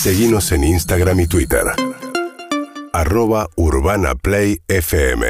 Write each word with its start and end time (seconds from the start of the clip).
Seguimos 0.00 0.50
en 0.52 0.64
Instagram 0.64 1.20
y 1.20 1.26
Twitter. 1.26 1.60
Arroba 2.94 3.48
Urbana 3.56 4.14
Play 4.14 4.60
FM. 4.66 5.26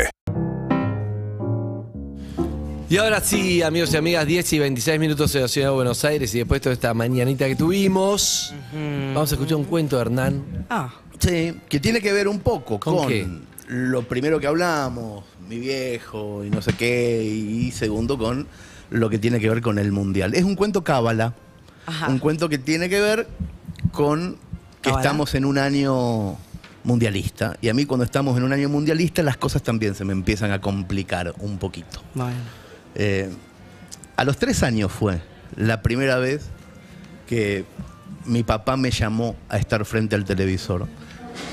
Y 2.88 2.96
ahora 2.96 3.21
sí, 3.21 3.62
amigos 3.62 3.93
y 3.95 3.96
amigas, 3.96 4.27
10 4.27 4.53
y 4.53 4.59
26 4.61 5.01
minutos 5.01 5.35
en 5.35 5.43
la 5.43 5.48
ciudad 5.48 5.69
de 5.71 5.75
Buenos 5.75 6.04
Aires 6.04 6.33
y 6.37 6.38
después 6.38 6.62
de 6.62 6.72
esta 6.72 6.95
mañanita 6.95 7.46
que 7.48 7.56
tuvimos, 7.56 8.54
vamos 9.12 9.33
a 9.33 9.35
escuchar 9.35 9.56
un 9.56 9.64
cuento 9.64 9.96
de 9.96 10.03
Hernán. 10.03 10.66
Ah, 10.71 10.95
Sí, 11.18 11.52
que 11.68 11.80
tiene 11.80 12.00
que 12.00 12.12
ver 12.12 12.29
un 12.29 12.39
poco 12.39 12.79
¿Con 12.80 12.96
con, 12.96 13.09
qué? 13.09 13.27
lo 13.68 14.02
primero 14.05 14.39
que 14.39 14.46
hablamos, 14.46 15.25
mi 15.48 15.59
viejo 15.59 16.45
y 16.45 16.50
no 16.50 16.62
sé 16.62 16.73
qué, 16.75 17.23
y 17.25 17.73
segundo 17.73 18.16
con 18.16 18.46
lo 18.91 19.11
que 19.11 19.18
tiene 19.18 19.41
que 19.41 19.48
ver 19.50 19.61
con 19.62 19.79
el 19.80 19.91
mundial. 19.91 20.32
Es 20.34 20.45
un 20.45 20.55
cuento 20.55 20.82
cábala, 20.84 21.34
Ajá. 21.87 22.09
un 22.09 22.18
cuento 22.21 22.48
que 22.48 22.57
tiene 22.59 22.89
que 22.89 23.00
ver 23.00 23.27
con 23.93 24.39
que 24.83 24.91
estamos 24.91 25.35
en 25.35 25.45
un 25.45 25.59
año 25.59 26.37
mundialista. 26.84 27.57
Y 27.61 27.69
a 27.69 27.75
mí 27.75 27.84
cuando 27.84 28.05
estamos 28.05 28.37
en 28.37 28.45
un 28.45 28.52
año 28.52 28.69
mundialista 28.69 29.23
las 29.23 29.37
cosas 29.37 29.62
también 29.62 29.95
se 29.95 30.05
me 30.05 30.12
empiezan 30.12 30.51
a 30.51 30.61
complicar 30.61 31.34
un 31.38 31.59
poquito. 31.59 32.02
bueno. 32.15 32.37
Eh, 32.95 33.30
a 34.16 34.24
los 34.24 34.37
tres 34.37 34.62
años 34.62 34.93
fue 34.93 35.23
la 35.57 35.80
primera 35.80 36.19
vez 36.19 36.47
que 37.27 37.65
mi 38.27 38.43
papá 38.43 38.77
me 38.77 38.91
llamó 38.91 39.37
a 39.48 39.57
estar 39.57 39.85
frente 39.85 40.15
al 40.15 40.24
televisor. 40.24 40.87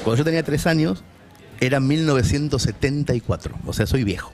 Cuando 0.04 0.18
yo 0.18 0.26
tenía 0.26 0.44
tres 0.44 0.68
años, 0.68 1.04
era 1.60 1.80
1974, 1.80 3.56
o 3.66 3.74
sea, 3.74 3.86
soy 3.86 4.04
viejo. 4.04 4.34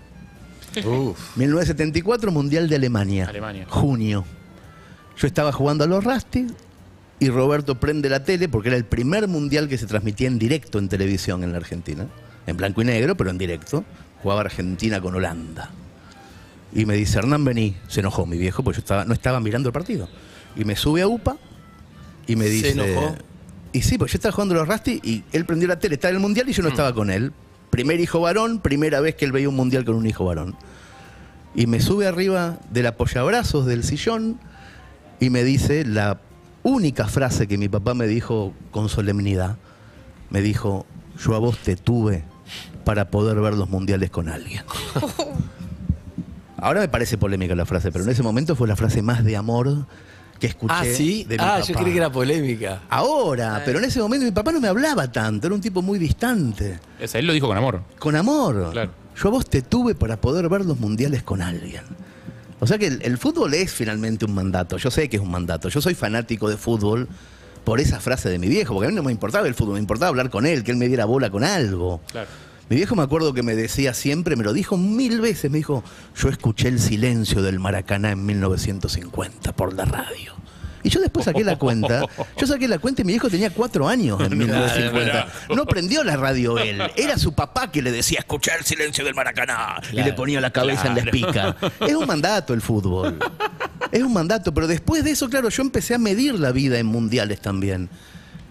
Uf. 0.84 1.38
1974, 1.38 2.32
Mundial 2.32 2.68
de 2.68 2.76
Alemania. 2.76 3.28
Alemania. 3.28 3.68
Junio. 3.70 4.26
Yo 5.18 5.28
estaba 5.28 5.52
jugando 5.52 5.84
a 5.84 5.88
los 5.88 6.04
Rusty 6.04 6.48
y 7.24 7.30
Roberto 7.30 7.80
prende 7.80 8.10
la 8.10 8.26
tele 8.26 8.50
porque 8.50 8.68
era 8.68 8.78
el 8.78 8.84
primer 8.84 9.30
mundial 9.30 9.70
que 9.70 9.78
se 9.78 9.86
transmitía 9.86 10.28
en 10.28 10.38
directo 10.38 10.78
en 10.78 10.90
televisión 10.90 11.44
en 11.44 11.54
la 11.54 11.58
Argentina. 11.58 12.08
En 12.46 12.58
blanco 12.58 12.82
y 12.82 12.86
negro, 12.86 13.16
pero 13.16 13.30
en 13.30 13.38
directo. 13.38 13.86
Jugaba 14.22 14.42
Argentina 14.42 15.00
con 15.00 15.16
Holanda. 15.16 15.72
Y 16.74 16.86
me 16.86 16.96
dice, 16.96 17.20
Hernán, 17.20 17.46
vení. 17.46 17.78
Se 17.88 18.02
enojó 18.02 18.26
mi 18.26 18.38
viejo 18.38 18.62
porque 18.62 18.78
yo 18.78 18.82
estaba, 18.82 19.06
no 19.06 19.14
estaba 19.14 19.40
mirando 19.40 19.70
el 19.70 19.74
partido. 19.74 20.10
Y 20.58 20.66
me 20.66 20.76
sube 20.76 21.02
a 21.02 21.08
UPA 21.08 21.38
y 22.28 22.36
me 22.36 22.46
¿Se 22.46 22.52
dice... 22.52 22.72
enojó? 22.72 23.16
Y 23.72 23.82
sí, 23.84 23.98
pues 23.98 24.12
yo 24.12 24.18
estaba 24.18 24.34
jugando 24.34 24.54
los 24.56 24.68
Rusty 24.68 25.00
y 25.02 25.24
él 25.32 25.46
prendió 25.46 25.68
la 25.70 25.80
tele, 25.80 25.96
estaba 25.96 26.10
en 26.10 26.18
el 26.18 26.22
mundial 26.22 26.48
y 26.50 26.54
yo 26.54 26.62
no 26.62 26.70
estaba 26.70 26.94
con 26.94 27.10
él. 27.10 27.32
Primer 27.70 28.02
hijo 28.02 28.20
varón, 28.20 28.60
primera 28.60 29.00
vez 29.00 29.16
que 29.16 29.24
él 29.24 29.32
veía 29.32 29.48
un 29.48 29.56
mundial 29.56 29.86
con 29.86 29.96
un 29.96 30.06
hijo 30.06 30.26
varón. 30.26 30.56
Y 31.56 31.68
me 31.68 31.80
sube 31.80 32.06
arriba 32.06 32.60
del 32.70 32.86
apoyabrazos 32.88 33.66
del 33.66 33.84
sillón 33.84 34.40
y 35.20 35.30
me 35.30 35.44
dice 35.44 35.86
la 35.86 36.20
única 36.64 37.08
frase 37.08 37.48
que 37.48 37.58
mi 37.58 37.70
papá 37.70 37.94
me 37.94 38.08
dijo 38.08 38.54
con 38.72 38.90
solemnidad. 38.90 39.58
Me 40.30 40.42
dijo, 40.42 40.86
yo 41.24 41.36
a 41.36 41.40
vos 41.40 41.58
te 41.60 41.76
tuve 41.76 42.24
para 42.86 43.10
poder 43.10 43.40
ver 43.40 43.54
los 43.54 43.70
mundiales 43.70 44.10
con 44.10 44.30
alguien. 44.30 44.64
Ahora 46.58 46.80
me 46.82 46.88
parece 46.88 47.18
polémica 47.18 47.56
la 47.56 47.66
frase, 47.66 47.92
pero 47.92 48.04
en 48.06 48.10
ese 48.12 48.24
momento 48.24 48.56
fue 48.56 48.68
la 48.68 48.76
frase 48.76 49.02
más 49.02 49.24
de 49.24 49.36
amor 49.36 49.86
que 50.40 50.48
escuché 50.48 50.74
Ah, 50.76 50.84
sí. 50.86 51.24
de 51.26 51.38
mi 51.38 51.44
Ah, 51.44 51.56
papá. 51.60 51.62
yo 51.62 51.74
creí 51.76 51.92
que 51.92 51.98
era 51.98 52.12
polémica. 52.12 52.82
Ahora, 52.90 53.62
pero 53.66 53.80
en 53.80 53.86
ese 53.86 54.00
momento 54.00 54.26
mi 54.26 54.32
papá 54.32 54.52
no 54.52 54.62
me 54.62 54.68
hablaba 54.70 55.12
tanto, 55.12 55.48
era 55.48 55.56
un 55.56 55.62
tipo 55.62 55.82
muy 55.82 56.00
distante. 56.00 56.80
Sea, 57.06 57.20
él 57.20 57.28
lo 57.28 57.34
dijo 57.34 57.48
con 57.48 57.58
amor. 57.58 57.84
Con 58.00 58.16
amor. 58.16 58.70
Claro. 58.72 58.92
Yo 59.16 59.28
a 59.28 59.32
vos 59.32 59.46
te 59.50 59.62
tuve 59.62 59.94
para 59.94 60.18
poder 60.20 60.48
ver 60.50 60.66
los 60.66 60.80
mundiales 60.80 61.22
con 61.24 61.42
alguien. 61.42 61.84
O 62.64 62.68
sea 62.68 62.78
que 62.78 62.88
el, 62.88 63.02
el 63.04 63.18
fútbol 63.18 63.54
es 63.54 63.74
finalmente 63.74 64.24
un 64.24 64.34
mandato. 64.34 64.78
Yo 64.78 64.90
sé 64.90 65.10
que 65.10 65.18
es 65.18 65.22
un 65.22 65.30
mandato. 65.30 65.68
Yo 65.68 65.82
soy 65.82 65.96
fanático 65.96 66.50
de 66.50 66.56
fútbol 66.56 67.10
por 67.66 67.82
esa 67.82 68.00
frase 68.00 68.30
de 68.30 68.40
mi 68.40 68.48
viejo, 68.48 68.74
porque 68.74 68.88
a 68.88 68.90
mí 68.90 68.96
no 68.96 69.04
me 69.04 69.12
importaba 69.12 69.48
el 69.48 69.54
fútbol, 69.54 69.74
me 69.74 69.80
importaba 69.82 70.08
hablar 70.10 70.30
con 70.30 70.46
él, 70.46 70.64
que 70.64 70.72
él 70.72 70.78
me 70.78 70.88
diera 70.88 71.04
bola 71.04 71.30
con 71.30 71.44
algo. 71.44 72.02
Claro. 72.12 72.30
Mi 72.70 72.78
viejo 72.78 72.96
me 72.96 73.04
acuerdo 73.04 73.34
que 73.34 73.44
me 73.44 73.56
decía 73.56 73.94
siempre, 73.94 74.38
me 74.38 74.44
lo 74.46 74.54
dijo 74.54 74.78
mil 74.78 75.20
veces, 75.20 75.52
me 75.52 75.58
dijo, 75.58 75.84
yo 76.16 76.30
escuché 76.30 76.70
el 76.70 76.80
silencio 76.80 77.42
del 77.42 77.60
Maracaná 77.60 78.12
en 78.12 78.26
1950 78.26 79.54
por 79.54 79.74
la 79.74 79.84
radio. 79.84 80.34
Y 80.84 80.90
yo 80.90 81.00
después 81.00 81.26
saqué 81.26 81.44
la 81.44 81.58
cuenta, 81.58 82.02
yo 82.38 82.46
saqué 82.48 82.68
la 82.68 82.78
cuenta 82.78 83.02
y 83.02 83.06
mi 83.06 83.14
viejo 83.14 83.30
tenía 83.30 83.50
cuatro 83.50 83.88
años 83.88 84.20
en 84.22 84.38
1950. 84.38 85.28
No 85.56 85.66
prendió 85.66 86.04
la 86.04 86.18
radio 86.18 86.58
él, 86.60 86.82
era 86.96 87.18
su 87.18 87.34
papá 87.34 87.72
que 87.72 87.82
le 87.82 87.92
decía, 87.92 88.20
escuchar 88.20 88.60
el 88.60 88.66
silencio 88.66 89.06
del 89.06 89.16
Maracaná, 89.16 89.82
y 89.92 90.02
le 90.04 90.14
ponía 90.14 90.42
la 90.42 90.52
cabeza 90.52 90.88
en 90.88 90.96
la 90.96 91.02
espica. 91.02 91.56
Es 91.80 91.96
un 91.96 92.06
mandato 92.06 92.54
el 92.54 92.62
fútbol, 92.62 93.18
es 93.92 94.04
un 94.04 94.14
mandato, 94.14 94.54
pero 94.54 94.68
después 94.68 95.04
de 95.04 95.12
eso, 95.12 95.30
claro, 95.30 95.50
yo 95.50 95.62
empecé 95.64 95.96
a 95.96 95.98
medir 95.98 96.38
la 96.40 96.52
vida 96.52 96.78
en 96.80 96.86
mundiales 96.86 97.40
también. 97.40 97.90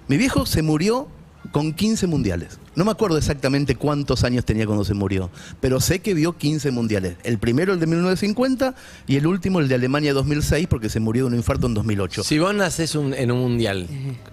Mi 0.08 0.16
viejo 0.16 0.46
se 0.46 0.62
murió 0.62 1.08
con 1.52 1.72
15 1.72 2.06
mundiales. 2.06 2.58
No 2.74 2.84
me 2.86 2.90
acuerdo 2.90 3.18
exactamente 3.18 3.74
cuántos 3.76 4.24
años 4.24 4.44
tenía 4.46 4.64
cuando 4.66 4.84
se 4.84 4.94
murió, 4.94 5.30
pero 5.60 5.78
sé 5.80 5.98
que 6.00 6.14
vio 6.14 6.36
15 6.38 6.70
mundiales. 6.70 7.16
El 7.22 7.38
primero 7.38 7.74
el 7.74 7.80
de 7.80 7.86
1950 7.86 8.74
y 9.06 9.16
el 9.16 9.26
último 9.26 9.60
el 9.60 9.68
de 9.68 9.74
Alemania 9.74 10.14
2006 10.14 10.66
porque 10.68 10.88
se 10.88 10.98
murió 10.98 11.24
de 11.24 11.28
un 11.28 11.34
infarto 11.36 11.66
en 11.66 11.74
2008. 11.74 12.22
Si 12.24 12.38
vos 12.38 12.54
nacés 12.54 12.94
un- 12.94 13.12
en 13.12 13.30
un 13.30 13.40
mundial, 13.40 13.86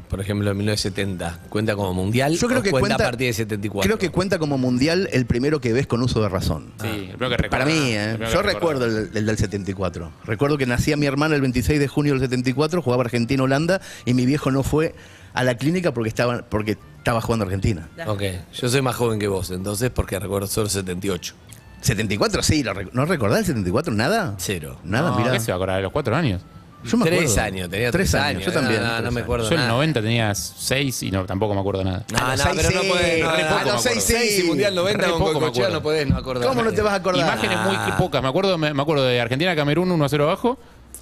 por 0.10 0.22
ejemplo 0.22 0.50
en 0.52 0.58
1970, 0.58 1.40
¿cuenta 1.50 1.76
como 1.76 1.94
mundial? 1.94 2.34
Yo 2.38 2.48
creo 2.48 2.60
o 2.60 2.64
que 2.64 2.72
cuenta, 2.72 2.88
cuenta 2.96 3.04
a 3.04 3.08
partir 3.10 3.28
de 3.28 3.34
74. 3.34 3.88
Creo 3.88 3.98
que 4.00 4.10
cuenta 4.10 4.40
como 4.40 4.58
mundial 4.58 5.10
el 5.12 5.26
primero 5.26 5.60
que 5.60 5.74
ves 5.74 5.86
con 5.88 6.02
uso 6.02 6.22
de 6.22 6.30
razón. 6.30 6.72
Sí, 6.82 6.88
el 6.88 6.98
primero 7.18 7.30
que 7.32 7.38
recuerda. 7.38 7.50
Para 7.50 7.66
mí, 7.66 7.92
¿eh? 7.92 8.12
El 8.12 8.20
yo 8.28 8.42
que 8.42 8.48
recuerdo 8.48 8.86
el, 8.86 9.10
el 9.14 9.26
del 9.26 9.38
74. 9.38 10.12
Recuerdo 10.26 10.58
que 10.58 10.66
nacía 10.66 10.96
mi 10.96 11.06
hermana 11.08 11.36
el 11.36 11.42
26 11.42 11.80
de 11.80 11.88
junio 11.90 12.14
del 12.14 12.22
74, 12.22 12.82
jugaba 12.82 13.04
Argentina-Holanda 13.04 13.82
y 14.06 14.14
mi 14.14 14.26
viejo 14.26 14.50
no 14.52 14.64
fue 14.64 14.96
a 15.34 15.44
la 15.44 15.56
clínica 15.58 15.94
porque 15.94 16.10
estaba, 16.10 16.42
porque 16.50 16.78
estaba 17.00 17.20
jugando 17.22 17.46
Argentina. 17.46 17.90
Ok, 18.08 18.22
yo 18.54 18.70
soy 18.70 18.82
más 18.82 18.96
joven 18.96 19.20
que 19.20 19.28
vos, 19.28 19.50
entonces, 19.52 19.90
porque 19.90 20.20
recuerdo 20.20 20.48
solo 20.48 20.70
78. 20.70 21.34
74, 21.82 22.44
sí, 22.44 22.62
lo 22.64 22.74
rec- 22.74 22.90
¿no 22.92 23.06
recordás 23.06 23.40
el 23.40 23.46
74? 23.48 23.94
¿Nada? 23.94 24.36
Cero. 24.38 24.78
Nada, 24.84 25.12
No, 25.12 25.18
mirá. 25.18 25.32
¿Qué 25.32 25.40
se 25.40 25.52
va 25.52 25.56
a 25.56 25.58
acordar 25.58 25.78
de 25.78 25.84
los 25.84 25.92
cuatro 25.92 26.16
años? 26.16 26.42
Yo 26.84 26.96
me 26.98 27.06
tres 27.08 27.32
acuerdo. 27.32 27.42
años, 27.44 27.70
tenía 27.70 27.92
tres 27.92 28.12
tres, 28.12 28.22
años. 28.22 28.46
Yo 28.46 28.52
también. 28.54 28.82
No, 28.82 28.88
no, 28.96 29.02
tres 29.02 29.12
me 29.14 29.22
acuerdo 29.22 29.46
Yo 29.50 29.56
en 29.56 29.60
el 29.62 29.66
nada. 29.68 29.74
90 29.78 30.02
tenía 30.02 30.34
seis 30.36 31.04
y 31.04 31.12
no, 31.12 31.26
tampoco 31.26 31.54
me 31.54 31.60
acuerdo 31.60 31.84
nada. 31.84 32.06
No, 32.12 32.18
Ah, 32.22 32.36
no, 32.38 32.44
seis 32.44 32.56
pero 32.56 32.72
no 32.72 32.82
sí, 32.82 32.88
podés. 32.90 33.24
No, 33.24 33.36
re 33.36 33.44
ah, 33.44 33.50
poco 33.50 33.66
no, 33.70 33.74
me 33.76 33.80
seis, 33.82 33.98
acuerdo. 34.06 34.20
seis 34.26 34.40
y 34.40 34.44
Mundial 34.44 34.76
90 34.76 34.98
Re 35.06 35.10
con 35.12 35.20
poco 35.20 35.26
me 35.34 35.34
Goicoechea 35.40 35.64
acuerdo. 35.66 35.74
no 35.80 35.84
podés 35.84 36.08
no 36.10 36.18
acordar. 36.18 36.48
¿Cómo 36.48 36.64
no 36.64 36.72
te 36.72 36.82
vas 36.82 36.94
a 36.94 36.96
acordar? 36.96 37.22
Imágenes 37.28 37.58
muy 37.60 37.92
pocas. 37.98 38.22
Me 38.22 38.28
acuerdo, 38.30 38.58
me, 38.58 38.74
me 38.74 38.82
acuerdo 38.82 39.04
de 39.06 39.20
Argentina-Camerún 39.20 39.92
1 39.92 40.06
a 40.06 40.10
0 40.10 40.24
abajo. 40.26 40.60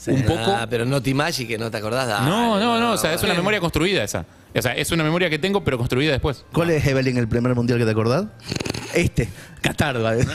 Un 0.07 0.23
poco. 0.23 0.41
Ah, 0.47 0.65
pero 0.69 0.85
no 0.85 1.01
te 1.01 1.13
Magic 1.13 1.47
que 1.47 1.57
no 1.59 1.69
te 1.69 1.77
acordás. 1.77 2.07
dale, 2.07 2.25
no, 2.29 2.59
no, 2.59 2.79
no. 2.79 2.91
O 2.93 2.97
sea, 2.97 3.13
es 3.13 3.21
una 3.23 3.33
memoria 3.35 3.59
construida 3.59 4.03
esa. 4.03 4.25
O 4.57 4.61
sea, 4.61 4.73
es 4.73 4.91
una 4.91 5.03
memoria 5.03 5.29
que 5.29 5.37
tengo, 5.39 5.63
pero 5.63 5.77
construida 5.77 6.11
después. 6.11 6.43
¿Cuál 6.51 6.71
es, 6.71 6.85
Evelyn, 6.85 7.17
el 7.17 7.27
primer 7.27 7.53
mundial 7.55 7.77
que 7.79 7.85
te 7.85 7.91
acordás? 7.91 8.25
Este, 8.93 9.29
Qatar. 9.61 10.01
¿vale? 10.01 10.25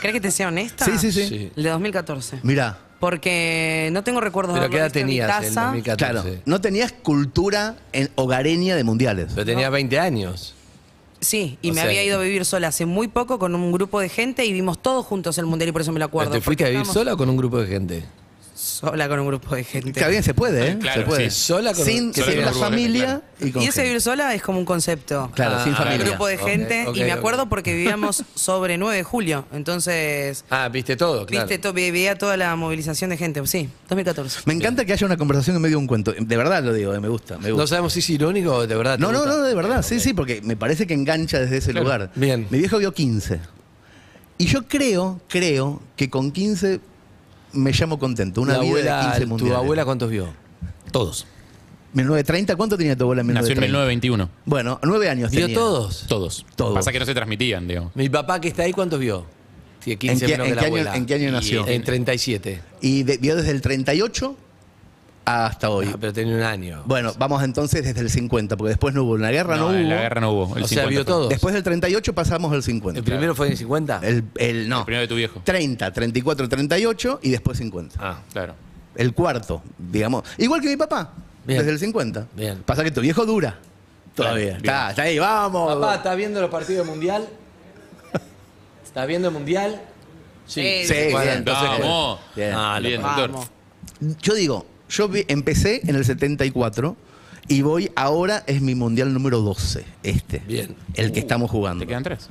¿Querés 0.00 0.14
que 0.14 0.20
te 0.20 0.30
sea 0.30 0.48
honesta? 0.48 0.84
Sí, 0.84 0.92
sí, 0.98 1.12
sí. 1.12 1.26
Sí. 1.28 1.52
El 1.56 1.62
de 1.62 1.70
2014. 1.70 2.40
Mirá, 2.42 2.78
Porque 2.98 3.88
no 3.92 4.04
tengo 4.04 4.20
recuerdos 4.20 4.54
Pero 4.54 4.64
de 4.64 4.70
¿qué 4.70 4.76
edad 4.76 4.86
haberlo 4.86 4.94
visto 4.94 4.98
en 5.00 5.06
mi 5.06 5.12
tenías 5.12 5.42
en 5.42 5.48
casa. 5.54 5.62
2014? 5.66 6.22
claro, 6.22 6.42
no 6.44 6.60
tenías 6.60 6.92
cultura 6.92 7.76
en- 7.92 8.10
hogareña 8.16 8.76
de 8.76 8.84
mundiales. 8.84 9.32
Pero 9.34 9.46
tenía 9.46 9.70
20 9.70 9.98
años. 9.98 10.54
Sí, 11.20 11.58
y 11.62 11.70
O 11.70 11.74
me 11.74 11.80
sea 11.80 11.84
había 11.90 12.02
ido 12.04 12.18
a 12.18 12.22
vivir 12.22 12.44
sola 12.46 12.68
hace 12.68 12.86
muy 12.86 13.08
poco 13.08 13.38
con 13.38 13.54
un 13.54 13.72
grupo 13.72 14.00
de 14.00 14.08
gente 14.08 14.44
y 14.46 14.52
vimos 14.52 14.80
todos 14.80 15.04
juntos 15.04 15.36
el 15.38 15.44
mundial 15.46 15.68
y 15.68 15.72
por 15.72 15.82
eso 15.82 15.92
me 15.92 15.98
lo 15.98 16.06
¿Pero 16.06 16.08
acuerdo. 16.08 16.32
¿Te 16.32 16.40
fuiste 16.40 16.64
a 16.64 16.66
porque 16.66 16.70
vivir 16.70 16.80
estábamos 16.82 16.94
sola 16.94 17.14
o 17.14 17.16
con 17.16 17.28
un 17.28 17.36
grupo 17.36 17.58
de 17.60 17.66
gente? 17.66 18.04
Sola 18.60 19.08
con 19.08 19.18
un 19.20 19.26
grupo 19.26 19.54
de 19.54 19.64
gente. 19.64 19.88
Está 19.88 20.08
bien, 20.08 20.22
se 20.22 20.34
puede, 20.34 20.68
¿eh? 20.72 20.78
Claro, 20.78 21.00
se 21.00 21.06
puede. 21.06 21.30
sí, 21.30 21.40
sola 21.44 21.72
con 21.72 21.84
sin 21.86 22.12
sola 22.12 22.26
con 22.26 22.34
la 22.36 22.50
un 22.50 22.50
grupo 22.50 22.66
de 22.66 22.70
gente, 22.70 22.76
familia 22.76 23.22
y 23.40 23.50
con 23.52 23.62
Y 23.62 23.64
ese 23.66 23.72
gente. 23.72 23.88
vivir 23.88 24.00
sola 24.02 24.34
es 24.34 24.42
como 24.42 24.58
un 24.58 24.66
concepto. 24.66 25.30
Claro, 25.34 25.64
sin 25.64 25.72
Ah, 25.72 25.76
familia. 25.78 26.04
Un 26.04 26.08
grupo 26.10 26.26
de 26.26 26.36
Ok, 26.36 26.42
gente 26.46 26.84
ok, 26.86 26.96
y 26.96 27.00
me 27.00 27.12
ok. 27.14 27.18
acuerdo 27.18 27.48
porque 27.48 27.72
vivíamos 27.74 28.22
sobre 28.34 28.76
9 28.76 28.98
de 28.98 29.02
julio. 29.02 29.46
Entonces, 29.52 30.44
Ah, 30.50 30.68
viste 30.68 30.94
todo, 30.96 31.24
claro. 31.24 31.46
viste, 31.46 31.58
to- 31.62 31.72
veía 31.72 32.18
toda 32.18 32.36
la 32.36 32.54
movilización 32.54 33.08
de 33.10 33.16
gente. 33.16 33.40
Sí, 33.46 33.70
2014. 33.88 34.40
Me 34.44 34.52
encanta 34.52 34.84
que 34.84 34.92
haya 34.92 35.06
una 35.06 35.16
conversación 35.16 35.56
en 35.56 35.62
medio 35.62 35.76
de 35.76 35.80
un 35.80 35.86
cuento. 35.86 36.12
De 36.18 36.36
verdad 36.36 36.62
lo 36.62 36.74
digo, 36.74 36.92
eh, 36.94 37.00
me 37.00 37.08
gusta. 37.08 37.38
Me 37.38 37.48
No 37.48 37.54
gusta. 37.54 37.68
sabemos 37.68 37.94
si 37.94 38.00
es 38.00 38.10
irónico 38.10 38.54
o 38.56 38.66
de 38.66 38.76
verdad. 38.76 38.96
te 38.96 39.00
No, 39.00 39.10
no, 39.10 39.20
gusta. 39.20 39.36
no, 39.36 39.42
de 39.42 39.54
verdad, 39.54 39.82
sí, 39.82 40.00
sí, 40.00 40.12
porque 40.12 40.42
me 40.42 40.56
parece 40.56 40.86
que 40.86 40.92
engancha 40.92 41.38
desde 41.40 41.56
ese 41.56 41.70
Claro. 41.70 41.84
lugar. 41.84 42.10
Bien. 42.14 42.46
Mi 42.50 42.58
viejo 42.58 42.76
vio 42.76 42.92
15. 42.92 43.40
Y 44.36 44.46
yo 44.46 44.66
creo, 44.68 45.20
creo 45.28 45.82
que 45.96 46.08
con 46.10 46.30
15 46.30 46.80
me 47.52 47.72
llamo 47.72 47.98
contento. 47.98 48.40
Una 48.40 48.54
La 48.54 48.58
vida 48.60 48.68
abuela, 48.70 48.96
de 48.96 49.02
15 49.04 49.20
¿Tu 49.20 49.26
mundiales. 49.28 49.56
abuela 49.58 49.84
cuántos 49.84 50.10
vio? 50.10 50.28
Todos. 50.92 51.26
1930, 51.92 52.54
¿cuánto 52.56 52.76
tenía 52.78 52.96
tu 52.96 53.02
abuela 53.04 53.22
en 53.22 53.28
Nació 53.28 53.52
en 53.52 53.60
1930? 53.60 53.66
1921. 53.66 54.30
Bueno, 54.44 54.78
nueve 54.84 55.08
años 55.08 55.30
¿Vio 55.32 55.40
tenía. 55.46 55.56
todos? 55.56 56.04
Todos. 56.06 56.46
Todos. 56.54 56.74
Pasa 56.74 56.92
que 56.92 57.00
no 57.00 57.06
se 57.06 57.14
transmitían, 57.14 57.66
digo. 57.66 57.90
Mi 57.94 58.08
papá 58.08 58.40
que 58.40 58.48
está 58.48 58.62
ahí, 58.62 58.72
¿cuántos 58.72 59.00
vio? 59.00 59.26
Tiene 59.82 59.98
15 59.98 60.24
¿En 60.24 60.30
qué- 60.30 60.32
menos 60.34 60.46
en 60.46 60.50
que 60.50 60.54
la 60.56 60.60
qué 60.60 60.66
año- 60.66 60.74
abuela. 60.76 60.96
en 60.96 61.06
qué 61.06 61.14
año 61.14 61.32
nació? 61.32 61.66
En 61.66 61.82
37. 61.82 62.60
Y 62.80 63.02
de- 63.02 63.16
vio 63.16 63.34
desde 63.34 63.50
el 63.50 63.60
38 63.60 64.36
hasta 65.46 65.70
hoy. 65.70 65.88
Ah, 65.92 65.96
pero 66.00 66.12
tenía 66.12 66.34
un 66.36 66.42
año. 66.42 66.82
Bueno, 66.86 67.12
vamos 67.18 67.42
entonces 67.42 67.82
desde 67.84 68.00
el 68.00 68.10
50, 68.10 68.56
porque 68.56 68.70
después 68.70 68.94
no 68.94 69.04
hubo. 69.04 69.16
En 69.16 69.22
la 69.22 69.30
guerra 69.32 69.56
no, 69.56 69.70
No, 69.70 69.76
en 69.78 69.84
hubo. 69.86 69.94
la 69.94 70.00
guerra 70.02 70.20
no 70.20 70.30
hubo. 70.32 70.56
El 70.56 70.64
O 70.64 70.66
sea, 70.68 70.82
50 70.84 70.88
vio 70.88 71.04
todo. 71.04 71.28
Después 71.28 71.54
del 71.54 71.62
38 71.62 72.14
pasamos 72.14 72.52
al 72.52 72.62
50. 72.62 72.98
¿El 72.98 73.04
primero 73.04 73.34
fue 73.34 73.46
en 73.46 73.52
el 73.52 73.58
50? 73.58 74.00
El, 74.02 74.24
el- 74.36 74.68
no. 74.68 74.80
El 74.80 74.84
primero 74.84 75.02
de 75.02 75.08
tu 75.08 75.14
viejo. 75.16 75.40
30, 75.44 75.92
34, 75.92 76.48
38 76.48 77.20
y 77.22 77.30
después 77.30 77.58
50. 77.58 77.96
Ah, 77.98 78.18
Claro. 78.32 78.54
El 78.96 79.14
cuarto, 79.14 79.62
digamos. 79.78 80.24
Igual 80.36 80.60
que 80.60 80.68
mi 80.68 80.76
papá, 80.76 81.12
Bien. 81.46 81.58
desde 81.60 81.72
el 81.72 81.78
50. 81.78 82.26
Bien. 82.34 82.62
Pasa 82.64 82.82
que 82.84 82.90
tu 82.90 83.00
viejo 83.00 83.24
dura. 83.24 83.56
Todavía. 84.14 84.44
Bien. 84.44 84.56
Está, 84.56 84.90
está 84.90 85.02
ahí, 85.02 85.18
vamos. 85.18 85.74
Papá, 85.76 85.94
¿estás 85.94 86.16
viendo 86.16 86.40
los 86.40 86.50
partidos 86.50 86.84
del 86.84 86.90
mundial? 86.94 87.26
¿Estás 88.84 89.06
viendo 89.06 89.28
el 89.28 89.34
mundial? 89.34 89.80
Sí, 90.46 90.82
Sí, 90.84 90.94
Bueno, 91.12 91.20
bien. 91.20 91.36
entonces, 91.38 91.68
Vamos. 91.80 92.18
Bien. 92.34 92.52
Ah, 92.54 92.78
Bien, 92.82 93.00
doctor. 93.00 93.30
Vamos. 93.30 93.50
Yo 94.20 94.34
digo, 94.34 94.66
yo 94.90 95.08
vi- 95.08 95.24
empecé 95.28 95.80
en 95.88 95.96
el 95.96 96.04
74 96.04 96.96
y 97.48 97.62
voy 97.62 97.90
ahora 97.96 98.44
es 98.46 98.60
mi 98.60 98.74
mundial 98.74 99.12
número 99.14 99.40
12, 99.40 99.84
este. 100.02 100.38
Bien. 100.46 100.76
El 100.94 101.12
que 101.12 101.20
estamos 101.20 101.50
jugando. 101.50 101.82
¿Te 101.84 101.88
quedan 101.88 102.02
tres? 102.02 102.28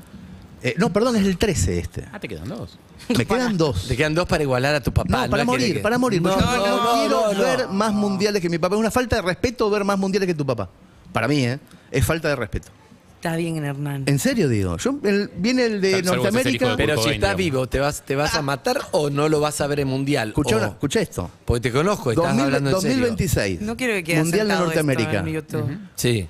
Eh, 0.62 0.76
no, 0.78 0.92
perdón, 0.92 1.16
es 1.16 1.26
el 1.26 1.38
13 1.38 1.80
este. 1.80 2.06
Ah, 2.12 2.20
te 2.20 2.28
quedan 2.28 2.50
dos. 2.50 2.78
Me 3.18 3.26
quedan 3.26 3.58
dos. 3.58 3.88
Te 3.88 3.96
quedan 3.96 4.14
dos 4.14 4.28
para 4.28 4.44
igualar 4.44 4.76
a 4.76 4.82
tu 4.84 4.94
papá. 4.94 5.10
No, 5.26 5.30
para 5.30 5.44
es 5.44 5.46
que 5.48 5.52
morir, 5.52 5.82
para 5.82 5.98
morir. 5.98 6.22
No, 6.22 6.30
porque 6.34 6.46
yo 6.46 6.58
no, 6.58 6.68
no, 6.68 6.84
no, 6.84 7.00
quiero 7.00 7.22
no, 7.22 7.34
no. 7.34 7.40
ver 7.40 7.68
más 7.70 7.94
mundiales 7.94 8.42
que 8.42 8.50
mi 8.50 8.58
papá. 8.58 8.76
Es 8.76 8.80
una 8.82 8.92
falta 8.92 9.16
de 9.16 9.22
respeto 9.22 9.70
ver 9.70 9.84
más 9.86 9.98
mundiales 9.98 10.28
que 10.28 10.34
tu 10.36 10.46
papá. 10.46 10.70
Para 11.14 11.28
mí, 11.28 11.46
¿eh? 11.46 11.60
Es 11.92 12.06
falta 12.06 12.28
de 12.28 12.36
respeto. 12.36 12.70
Está 13.20 13.36
bien, 13.36 13.58
Hernán. 13.66 14.04
En 14.06 14.18
serio 14.18 14.48
digo. 14.48 14.78
Yo, 14.78 14.98
el- 15.04 15.30
viene 15.36 15.66
el 15.66 15.82
de 15.82 16.02
Salvo 16.06 16.24
que 16.24 16.32
seas 16.32 16.46
el 16.46 16.56
hijo 16.56 16.66
Norteamérica. 16.68 16.70
de 16.70 16.78
Pero 16.78 16.94
Kurt 16.96 17.00
si 17.00 17.04
Cobain, 17.04 17.16
estás 17.16 17.38
digamos. 17.38 17.38
vivo, 17.60 17.68
¿te 17.68 17.80
vas, 17.80 18.02
¿te 18.06 18.16
vas 18.16 18.36
a 18.36 18.42
matar 18.42 18.78
o 18.92 19.10
no 19.10 19.28
lo 19.28 19.42
vas 19.42 19.60
a 19.60 19.68
ver 19.68 19.82
en 19.82 19.90
mundial? 19.90 20.30
Escucha, 20.30 20.56
O- 20.56 20.60
una- 20.60 21.02
esto. 21.02 21.30
Porque 21.44 21.60
te 21.60 21.72
conozco, 21.74 22.12
estás 22.12 22.26
2000 22.28 22.46
hablando 22.46 22.70
en 22.70 22.82
serio. 22.82 22.96
2026. 22.98 23.60
No 23.62 23.76
quiero 23.76 23.94
que 23.96 24.04
quede 24.06 24.18
Mundial 24.20 24.48
de 24.48 24.54
sentado 24.54 24.72
esto 24.72 24.84
Norteamérica. 24.84 25.20
en 25.20 25.34
YouTube. 25.36 25.78
Sí. 25.96 26.28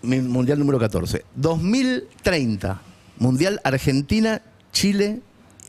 Mi 0.00 0.20
mundial 0.20 0.58
número 0.58 0.78
14. 0.78 1.24
2030. 1.34 2.80
Mundial 3.18 3.60
Argentina, 3.64 4.40
Chile 4.72 5.20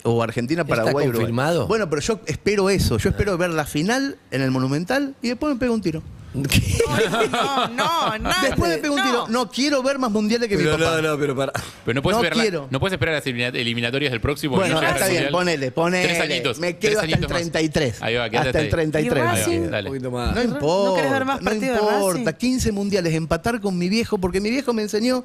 o 0.04 0.24
Argentina, 0.24 0.62
¿Está 0.62 0.70
Paraguay, 0.76 1.08
Uruguay. 1.08 1.12
confirmado? 1.26 1.68
Bueno, 1.68 1.90
pero 1.90 2.02
yo 2.02 2.22
espero 2.28 2.70
eso. 2.70 2.98
Yo 2.98 3.10
espero 3.10 3.38
ver 3.38 3.50
la 3.50 3.66
final 3.66 4.18
en 4.32 4.42
el 4.42 4.52
Monumental 4.52 5.16
y 5.22 5.30
después 5.30 5.54
me 5.54 5.60
pego 5.60 5.74
un 5.74 5.82
tiro. 5.82 6.02
No, 6.34 7.68
no, 7.70 8.18
no. 8.20 8.30
Después 8.44 8.72
me 8.72 8.78
pego 8.78 8.96
un 8.96 9.02
tiro. 9.04 9.28
No 9.30 9.50
quiero 9.50 9.82
ver 9.82 9.98
más 9.98 10.12
mundiales 10.12 10.48
que 10.48 10.58
Pero 10.58 10.78
mi 10.78 10.84
papá. 10.84 11.02
no, 11.02 11.10
no, 11.14 11.20
pero 11.20 11.36
para. 11.36 11.52
Pero 11.86 11.96
no 11.96 12.02
puedes, 12.02 12.18
No 12.18 12.22
ver 12.24 12.36
la- 12.36 12.44
quiero. 12.44 12.68
no 12.70 12.80
puedes 12.80 12.94
esperar 12.94 13.16
las 13.16 13.26
elimina- 13.26 13.48
eliminatorias 13.58 14.12
del 14.12 14.22
próximo. 14.22 14.56
Bueno, 14.56 14.80
ya 14.82 14.90
está 14.92 15.06
bien, 15.08 15.24
Mundial. 15.24 15.32
ponele, 15.32 15.72
ponele. 15.72 16.08
Tres 16.08 16.20
añitos. 16.22 16.60
Me 16.60 16.74
tres 16.74 16.80
quedo 16.92 17.00
hasta 17.00 17.06
el 17.08 17.14
añitos 17.14 17.32
más. 17.32 17.40
33. 17.42 18.02
Ahí 18.02 18.16
va, 18.16 18.30
quédate 18.30 18.48
hasta 18.50 18.60
el 18.60 18.66
ahí. 18.66 18.72
33. 18.72 19.12
¿Y 19.12 19.16
me 19.26 19.32
Racing? 19.32 19.52
quedo. 19.62 19.70
Dale. 19.72 19.90
Un 19.90 19.96
poquito 19.96 20.12
más. 20.12 20.36
No 20.36 20.44
importa. 20.44 20.90
¿No 20.90 20.96
querés 20.96 21.12
ver 21.12 21.26
más 21.26 21.40
no 21.42 21.46
partido 21.46 21.74
de 21.74 21.80
importa. 21.82 22.20
Racing? 22.32 22.38
15 22.38 22.72
mundiales, 22.72 23.14
empatar 23.16 23.60
con 23.62 23.78
mi 23.78 23.90
viejo, 23.90 24.18
porque 24.18 24.40
mi 24.42 24.50
viejo 24.50 24.74
me 24.74 24.82
enseñó 24.84 25.24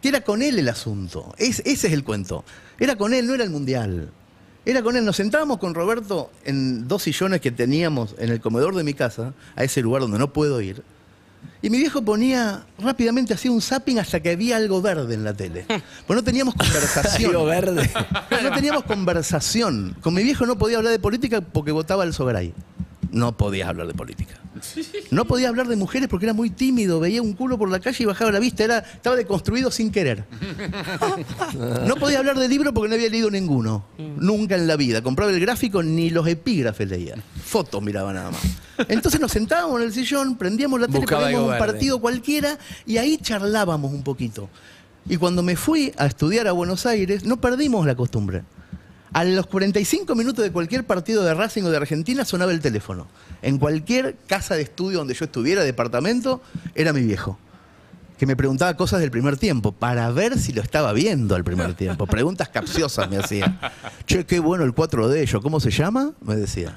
que 0.00 0.08
era 0.08 0.22
con 0.22 0.42
él 0.42 0.58
el 0.58 0.68
asunto. 0.68 1.34
Es- 1.38 1.60
ese 1.66 1.86
es 1.88 1.92
el 1.92 2.02
cuento. 2.04 2.44
Era 2.78 2.96
con 2.96 3.12
él, 3.14 3.26
no 3.26 3.34
era 3.34 3.44
el 3.44 3.50
mundial. 3.50 4.10
Era 4.66 4.82
con 4.82 4.96
él. 4.96 5.04
Nos 5.04 5.16
sentábamos 5.16 5.58
con 5.58 5.74
Roberto 5.74 6.30
en 6.44 6.88
dos 6.88 7.04
sillones 7.04 7.40
que 7.40 7.52
teníamos 7.52 8.16
en 8.18 8.30
el 8.30 8.40
comedor 8.40 8.74
de 8.74 8.82
mi 8.82 8.94
casa, 8.94 9.32
a 9.54 9.62
ese 9.62 9.80
lugar 9.80 10.02
donde 10.02 10.18
no 10.18 10.32
puedo 10.32 10.60
ir. 10.60 10.82
Y 11.62 11.70
mi 11.70 11.78
viejo 11.78 12.02
ponía 12.02 12.66
rápidamente 12.78 13.32
hacía 13.32 13.52
un 13.52 13.62
zapping 13.62 14.00
hasta 14.00 14.20
que 14.20 14.30
había 14.30 14.56
algo 14.56 14.82
verde 14.82 15.14
en 15.14 15.22
la 15.22 15.34
tele. 15.34 15.66
Pues 16.06 16.16
no 16.16 16.24
teníamos 16.24 16.54
conversación. 16.56 17.30
Algo 17.30 17.44
verde. 17.46 17.88
No 18.42 18.52
teníamos 18.52 18.82
conversación. 18.84 19.96
Con 20.00 20.14
mi 20.14 20.24
viejo 20.24 20.44
no 20.46 20.58
podía 20.58 20.78
hablar 20.78 20.92
de 20.92 20.98
política 20.98 21.40
porque 21.40 21.70
votaba 21.70 22.02
al 22.02 22.12
Sogaray. 22.12 22.52
No 23.12 23.36
podías 23.36 23.68
hablar 23.68 23.86
de 23.86 23.94
política. 23.94 24.34
No 25.10 25.24
podía 25.24 25.48
hablar 25.48 25.68
de 25.68 25.76
mujeres 25.76 26.08
porque 26.08 26.26
era 26.26 26.32
muy 26.32 26.50
tímido. 26.50 27.00
Veía 27.00 27.22
un 27.22 27.32
culo 27.34 27.58
por 27.58 27.70
la 27.70 27.80
calle 27.80 28.02
y 28.02 28.06
bajaba 28.06 28.32
la 28.32 28.38
vista. 28.38 28.64
Era, 28.64 28.78
estaba 28.78 29.16
deconstruido 29.16 29.70
sin 29.70 29.90
querer. 29.90 30.24
No 31.86 31.96
podía 31.96 32.18
hablar 32.18 32.38
de 32.38 32.48
libro 32.48 32.72
porque 32.72 32.88
no 32.88 32.94
había 32.94 33.08
leído 33.08 33.30
ninguno. 33.30 33.84
Nunca 33.98 34.54
en 34.54 34.66
la 34.66 34.76
vida. 34.76 35.02
Compraba 35.02 35.30
el 35.30 35.40
gráfico 35.40 35.82
ni 35.82 36.10
los 36.10 36.26
epígrafes 36.26 36.88
leía. 36.88 37.14
Fotos 37.44 37.82
miraba 37.82 38.12
nada 38.12 38.30
más. 38.30 38.42
Entonces 38.88 39.20
nos 39.20 39.32
sentábamos 39.32 39.80
en 39.80 39.86
el 39.86 39.92
sillón, 39.92 40.36
prendíamos 40.36 40.80
la 40.80 40.86
tele, 40.86 41.00
Buscaba 41.00 41.22
poníamos 41.24 41.52
un 41.52 41.58
partido 41.58 42.00
cualquiera 42.00 42.58
y 42.84 42.98
ahí 42.98 43.18
charlábamos 43.18 43.92
un 43.92 44.02
poquito. 44.02 44.50
Y 45.08 45.16
cuando 45.16 45.42
me 45.42 45.56
fui 45.56 45.92
a 45.96 46.06
estudiar 46.06 46.48
a 46.48 46.52
Buenos 46.52 46.84
Aires, 46.84 47.24
no 47.24 47.40
perdimos 47.40 47.86
la 47.86 47.94
costumbre. 47.94 48.42
A 49.12 49.24
los 49.24 49.46
45 49.46 50.14
minutos 50.14 50.44
de 50.44 50.50
cualquier 50.50 50.84
partido 50.84 51.24
de 51.24 51.32
Racing 51.32 51.62
o 51.62 51.70
de 51.70 51.76
Argentina 51.76 52.24
sonaba 52.24 52.52
el 52.52 52.60
teléfono. 52.60 53.06
En 53.42 53.58
cualquier 53.58 54.16
casa 54.26 54.54
de 54.54 54.62
estudio 54.62 54.98
donde 54.98 55.14
yo 55.14 55.24
estuviera, 55.24 55.62
departamento, 55.62 56.42
era 56.74 56.92
mi 56.92 57.02
viejo. 57.02 57.38
Que 58.18 58.26
me 58.26 58.34
preguntaba 58.34 58.74
cosas 58.76 59.00
del 59.00 59.10
primer 59.10 59.36
tiempo 59.36 59.72
para 59.72 60.10
ver 60.10 60.38
si 60.38 60.52
lo 60.52 60.62
estaba 60.62 60.92
viendo 60.92 61.34
al 61.34 61.44
primer 61.44 61.74
tiempo. 61.74 62.06
Preguntas 62.06 62.48
capciosas 62.48 63.10
me 63.10 63.18
hacía. 63.18 63.60
Che, 64.06 64.24
qué 64.24 64.40
bueno 64.40 64.64
el 64.64 64.72
4 64.72 65.08
de 65.08 65.22
ellos. 65.22 65.42
¿Cómo 65.42 65.60
se 65.60 65.70
llama? 65.70 66.12
Me 66.22 66.36
decía. 66.36 66.74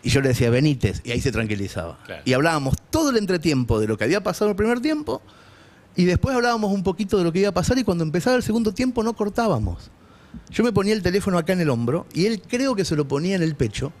Y 0.00 0.10
yo 0.10 0.20
le 0.20 0.28
decía 0.28 0.50
Benítez, 0.50 1.00
y 1.04 1.10
ahí 1.10 1.20
se 1.20 1.32
tranquilizaba. 1.32 1.98
Claro. 2.06 2.22
Y 2.24 2.32
hablábamos 2.32 2.76
todo 2.90 3.10
el 3.10 3.16
entretiempo 3.16 3.80
de 3.80 3.88
lo 3.88 3.98
que 3.98 4.04
había 4.04 4.22
pasado 4.22 4.46
en 4.46 4.50
el 4.50 4.56
primer 4.56 4.80
tiempo, 4.80 5.20
y 5.96 6.04
después 6.04 6.36
hablábamos 6.36 6.72
un 6.72 6.84
poquito 6.84 7.18
de 7.18 7.24
lo 7.24 7.32
que 7.32 7.40
iba 7.40 7.48
a 7.48 7.52
pasar, 7.52 7.76
y 7.78 7.82
cuando 7.82 8.04
empezaba 8.04 8.36
el 8.36 8.44
segundo 8.44 8.72
tiempo 8.72 9.02
no 9.02 9.14
cortábamos. 9.14 9.90
Yo 10.50 10.62
me 10.62 10.72
ponía 10.72 10.92
el 10.94 11.02
teléfono 11.02 11.36
acá 11.36 11.52
en 11.52 11.60
el 11.60 11.68
hombro, 11.68 12.06
y 12.14 12.26
él 12.26 12.40
creo 12.40 12.76
que 12.76 12.84
se 12.84 12.94
lo 12.94 13.08
ponía 13.08 13.34
en 13.34 13.42
el 13.42 13.56
pecho, 13.56 13.92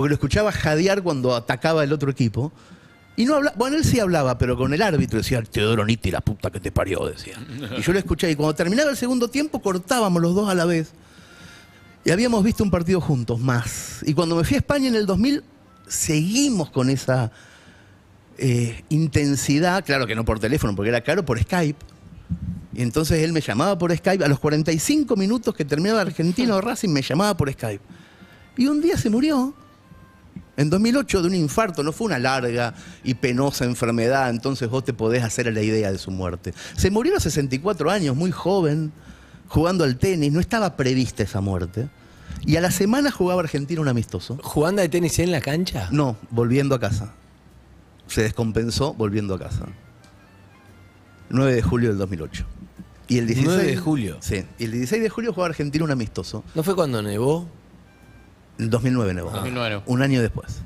porque 0.00 0.08
lo 0.08 0.14
escuchaba 0.14 0.50
jadear 0.50 1.02
cuando 1.02 1.36
atacaba 1.36 1.84
el 1.84 1.92
otro 1.92 2.10
equipo. 2.10 2.50
Y 3.16 3.26
no 3.26 3.34
hablaba, 3.34 3.54
bueno, 3.58 3.76
él 3.76 3.84
sí 3.84 4.00
hablaba, 4.00 4.38
pero 4.38 4.56
con 4.56 4.72
el 4.72 4.80
árbitro 4.80 5.18
decía, 5.18 5.42
Teodoro 5.42 5.84
Nitti, 5.84 6.10
la 6.10 6.22
puta 6.22 6.50
que 6.50 6.58
te 6.58 6.72
parió, 6.72 7.04
decía. 7.04 7.34
Y 7.76 7.82
yo 7.82 7.92
lo 7.92 7.98
escuché, 7.98 8.30
y 8.30 8.34
cuando 8.34 8.54
terminaba 8.54 8.90
el 8.90 8.96
segundo 8.96 9.28
tiempo 9.28 9.60
cortábamos 9.60 10.22
los 10.22 10.34
dos 10.34 10.48
a 10.48 10.54
la 10.54 10.64
vez. 10.64 10.92
Y 12.02 12.12
habíamos 12.12 12.42
visto 12.42 12.64
un 12.64 12.70
partido 12.70 13.02
juntos 13.02 13.40
más. 13.40 14.02
Y 14.06 14.14
cuando 14.14 14.36
me 14.36 14.44
fui 14.44 14.54
a 14.54 14.60
España 14.60 14.88
en 14.88 14.94
el 14.94 15.04
2000, 15.04 15.44
seguimos 15.86 16.70
con 16.70 16.88
esa 16.88 17.30
eh, 18.38 18.82
intensidad, 18.88 19.84
claro 19.84 20.06
que 20.06 20.14
no 20.14 20.24
por 20.24 20.40
teléfono, 20.40 20.74
porque 20.74 20.88
era 20.88 21.02
caro, 21.02 21.26
por 21.26 21.38
Skype. 21.38 21.84
Y 22.72 22.80
entonces 22.80 23.22
él 23.22 23.34
me 23.34 23.42
llamaba 23.42 23.76
por 23.76 23.94
Skype. 23.94 24.24
A 24.24 24.28
los 24.28 24.40
45 24.40 25.14
minutos 25.16 25.54
que 25.54 25.66
terminaba 25.66 26.00
Argentino 26.00 26.58
Racing, 26.58 26.88
me 26.88 27.02
llamaba 27.02 27.36
por 27.36 27.52
Skype. 27.52 27.84
Y 28.56 28.66
un 28.66 28.80
día 28.80 28.96
se 28.96 29.10
murió. 29.10 29.54
En 30.60 30.68
2008 30.68 31.22
de 31.22 31.28
un 31.28 31.34
infarto, 31.34 31.82
no 31.82 31.90
fue 31.90 32.08
una 32.08 32.18
larga 32.18 32.74
y 33.02 33.14
penosa 33.14 33.64
enfermedad, 33.64 34.28
entonces 34.28 34.68
vos 34.68 34.84
te 34.84 34.92
podés 34.92 35.24
hacer 35.24 35.48
a 35.48 35.50
la 35.50 35.62
idea 35.62 35.90
de 35.90 35.96
su 35.96 36.10
muerte. 36.10 36.52
Se 36.76 36.90
murió 36.90 37.12
a 37.12 37.14
los 37.14 37.22
64 37.22 37.90
años, 37.90 38.14
muy 38.14 38.30
joven, 38.30 38.92
jugando 39.48 39.84
al 39.84 39.96
tenis, 39.96 40.30
no 40.30 40.38
estaba 40.38 40.76
prevista 40.76 41.22
esa 41.22 41.40
muerte. 41.40 41.88
Y 42.44 42.56
a 42.56 42.60
la 42.60 42.70
semana 42.70 43.10
jugaba 43.10 43.40
Argentina 43.40 43.80
un 43.80 43.88
amistoso. 43.88 44.38
¿Jugando 44.42 44.82
de 44.82 44.90
tenis 44.90 45.18
en 45.18 45.30
la 45.32 45.40
cancha? 45.40 45.88
No, 45.92 46.18
volviendo 46.28 46.74
a 46.74 46.78
casa. 46.78 47.14
Se 48.06 48.20
descompensó 48.20 48.92
volviendo 48.92 49.36
a 49.36 49.38
casa. 49.38 49.64
9 51.30 51.54
de 51.54 51.62
julio 51.62 51.88
del 51.88 51.96
2008. 51.96 52.44
Y 53.08 53.16
el 53.16 53.26
16 53.26 53.56
9 53.56 53.70
de 53.70 53.76
julio. 53.78 54.16
Sí. 54.20 54.44
Y 54.58 54.64
el 54.64 54.72
16 54.72 55.04
de 55.04 55.08
julio 55.08 55.32
jugaba 55.32 55.48
Argentina 55.48 55.86
un 55.86 55.90
amistoso. 55.90 56.44
¿No 56.54 56.62
fue 56.62 56.74
cuando 56.74 57.00
nevó? 57.00 57.48
El 58.60 58.70
2009 58.70 59.14
nevó. 59.14 59.30
2009. 59.30 59.82
Un 59.86 60.02
año 60.02 60.20
después. 60.20 60.60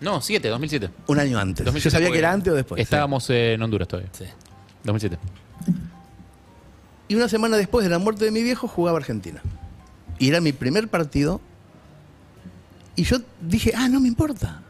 No, 0.00 0.20
7, 0.20 0.48
2007. 0.48 0.90
Un 1.08 1.18
año 1.18 1.38
antes. 1.38 1.64
2007 1.64 1.84
Yo 1.84 1.90
sabía 1.90 2.12
que 2.12 2.18
era 2.18 2.32
antes 2.32 2.52
o 2.52 2.56
después. 2.56 2.80
Estábamos 2.80 3.28
en 3.30 3.60
Honduras 3.62 3.88
todavía. 3.88 4.10
Sí. 4.12 4.24
2007. 4.84 5.18
Y 7.08 7.14
una 7.14 7.28
semana 7.28 7.56
después 7.56 7.84
de 7.84 7.90
la 7.90 7.98
muerte 7.98 8.24
de 8.24 8.30
mi 8.30 8.42
viejo 8.42 8.68
jugaba 8.68 8.98
Argentina. 8.98 9.42
Y 10.18 10.28
era 10.28 10.40
mi 10.40 10.52
primer 10.52 10.88
partido. 10.88 11.40
Y 12.96 13.04
yo 13.04 13.18
dije, 13.40 13.72
ah, 13.76 13.88
no 13.88 14.00
me 14.00 14.08
importa. 14.08 14.62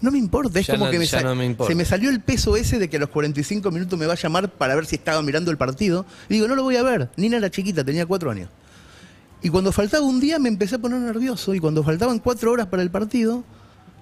No 0.00 0.10
me 0.10 0.18
importa. 0.18 0.60
Es 0.60 0.66
Ya 0.66 0.74
como 0.74 0.86
no- 0.86 0.90
que 0.92 0.98
me 0.98 1.06
ya 1.06 1.18
sa- 1.20 1.24
no 1.24 1.34
me 1.34 1.44
importa. 1.44 1.70
se 1.72 1.74
me 1.74 1.84
salió 1.84 2.08
el 2.10 2.20
peso 2.20 2.56
ese 2.56 2.78
de 2.78 2.88
que 2.88 2.96
a 2.96 3.00
los 3.00 3.08
45 3.10 3.70
minutos 3.70 3.98
me 3.98 4.06
va 4.06 4.12
a 4.14 4.16
llamar 4.16 4.48
para 4.50 4.74
ver 4.76 4.86
si 4.86 4.96
estaba 4.96 5.20
mirando 5.22 5.50
el 5.50 5.56
partido. 5.58 6.06
Y 6.28 6.34
digo, 6.34 6.46
no 6.48 6.54
lo 6.54 6.62
voy 6.62 6.76
a 6.76 6.82
ver. 6.82 7.10
Nina 7.16 7.36
era 7.36 7.50
chiquita, 7.50 7.84
tenía 7.84 8.06
cuatro 8.06 8.30
años. 8.30 8.48
Y 9.42 9.50
cuando 9.50 9.72
faltaba 9.72 10.04
un 10.04 10.20
día 10.20 10.38
me 10.38 10.48
empecé 10.48 10.76
a 10.76 10.78
poner 10.78 10.98
nervioso. 11.00 11.54
Y 11.54 11.60
cuando 11.60 11.84
faltaban 11.84 12.18
cuatro 12.18 12.52
horas 12.52 12.66
para 12.66 12.82
el 12.82 12.90
partido, 12.90 13.44